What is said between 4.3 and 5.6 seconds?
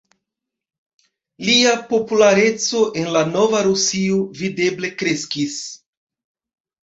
videble kreskis.